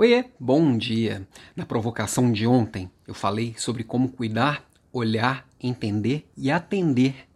[0.00, 1.28] Oiê, bom dia!
[1.54, 7.28] Na provocação de ontem, eu falei sobre como cuidar, olhar, entender e atender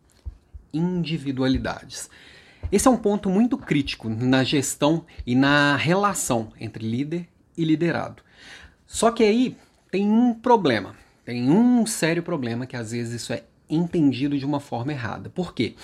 [0.73, 2.09] individualidades.
[2.73, 8.23] Esse é um ponto muito crítico na gestão e na relação entre líder e liderado.
[8.87, 9.59] Só que aí
[9.91, 14.59] tem um problema, tem um sério problema que às vezes isso é entendido de uma
[14.59, 15.29] forma errada.
[15.29, 15.75] Por quê?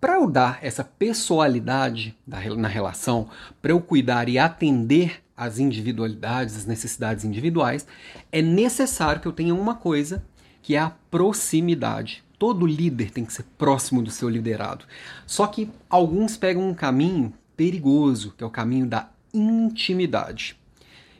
[0.00, 3.28] Para eu dar essa pessoalidade na relação,
[3.60, 7.86] para eu cuidar e atender as individualidades, as necessidades individuais,
[8.30, 10.24] é necessário que eu tenha uma coisa
[10.62, 12.22] que é a proximidade.
[12.38, 14.84] Todo líder tem que ser próximo do seu liderado.
[15.26, 20.56] Só que alguns pegam um caminho perigoso, que é o caminho da intimidade.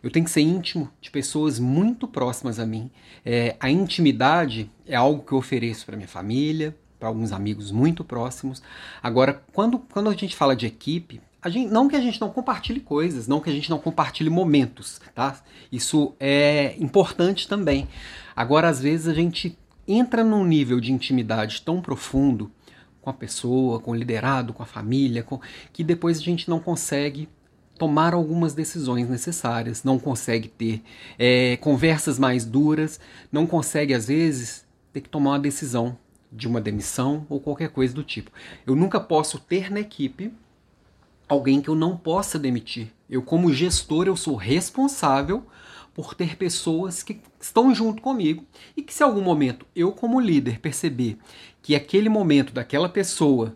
[0.02, 2.90] Eu tenho que ser íntimo de pessoas muito próximas a mim.
[3.24, 8.05] É, a intimidade é algo que eu ofereço para minha família, para alguns amigos muito
[8.05, 8.62] próximos.
[9.02, 12.79] Agora, quando, quando a gente fala de equipe, Gente, não que a gente não compartilhe
[12.79, 15.41] coisas, não que a gente não compartilhe momentos, tá?
[15.73, 17.88] Isso é importante também.
[18.37, 22.49] Agora, às vezes, a gente entra num nível de intimidade tão profundo
[23.01, 25.41] com a pessoa, com o liderado, com a família, com...
[25.73, 27.29] que depois a gente não consegue
[27.76, 30.80] tomar algumas decisões necessárias, não consegue ter
[31.19, 33.01] é, conversas mais duras,
[33.32, 35.98] não consegue, às vezes, ter que tomar uma decisão
[36.33, 38.30] de uma demissão ou qualquer coisa do tipo.
[38.66, 40.33] Eu nunca posso ter na equipe
[41.29, 42.93] alguém que eu não possa demitir.
[43.09, 45.47] Eu, como gestor, eu sou responsável
[45.95, 48.45] por ter pessoas que estão junto comigo
[48.75, 51.19] e que se algum momento eu como líder perceber
[51.60, 53.55] que aquele momento daquela pessoa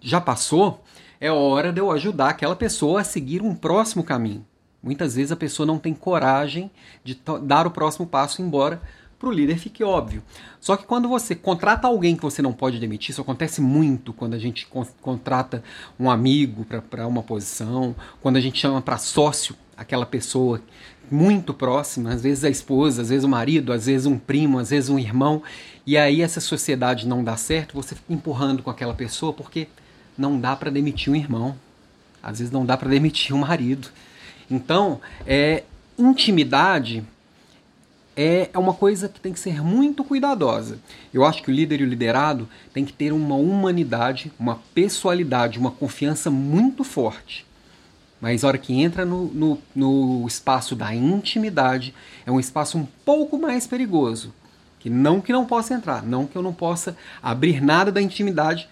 [0.00, 0.82] já passou,
[1.20, 4.46] é hora de eu ajudar aquela pessoa a seguir um próximo caminho.
[4.82, 6.70] Muitas vezes a pessoa não tem coragem
[7.04, 8.80] de dar o próximo passo embora
[9.20, 10.22] para o líder fique óbvio.
[10.58, 14.32] Só que quando você contrata alguém que você não pode demitir, isso acontece muito quando
[14.32, 15.62] a gente con contrata
[15.98, 20.62] um amigo para uma posição, quando a gente chama para sócio aquela pessoa
[21.10, 24.70] muito próxima, às vezes a esposa, às vezes o marido, às vezes um primo, às
[24.70, 25.42] vezes um irmão,
[25.86, 29.68] e aí essa sociedade não dá certo, você fica empurrando com aquela pessoa porque
[30.16, 31.54] não dá para demitir um irmão,
[32.22, 33.88] às vezes não dá para demitir um marido.
[34.50, 35.64] Então, é
[35.98, 37.04] intimidade
[38.16, 40.78] é uma coisa que tem que ser muito cuidadosa.
[41.12, 45.58] Eu acho que o líder e o liderado tem que ter uma humanidade, uma pessoalidade,
[45.58, 47.46] uma confiança muito forte.
[48.20, 51.94] Mas a hora que entra no, no, no espaço da intimidade,
[52.26, 54.34] é um espaço um pouco mais perigoso.
[54.78, 58.68] Que não que não possa entrar, não que eu não possa abrir nada da intimidade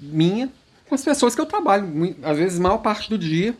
[0.00, 0.48] minha
[0.88, 2.16] com as pessoas que eu trabalho.
[2.22, 3.56] Às vezes, maior parte do dia,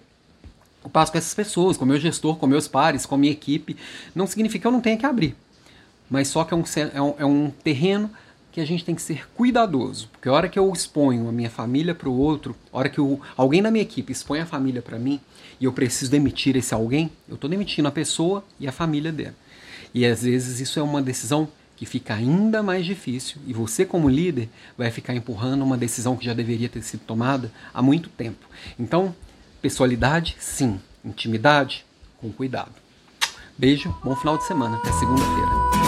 [0.84, 3.32] eu passo com essas pessoas, com o meu gestor, com meus pares, com a minha
[3.32, 3.76] equipe.
[4.15, 5.37] Não significa que eu não tenha que abrir.
[6.10, 8.10] Mas só que é um, é um, é um terreno
[8.53, 10.09] que a gente tem que ser cuidadoso.
[10.12, 12.98] Porque a hora que eu exponho a minha família para o outro, a hora que
[12.98, 15.19] eu, alguém da minha equipe expõe a família para mim
[15.59, 19.34] e eu preciso demitir esse alguém, eu estou demitindo a pessoa e a família dela.
[19.94, 24.09] E às vezes isso é uma decisão que fica ainda mais difícil e você como
[24.09, 28.47] líder vai ficar empurrando uma decisão que já deveria ter sido tomada há muito tempo.
[28.78, 29.14] Então,
[29.62, 30.81] Pessoalidade, sim.
[31.05, 31.87] Intimidade,
[32.19, 32.73] com cuidado.
[33.56, 34.77] Beijo, bom final de semana.
[34.78, 35.81] Até segunda-feira.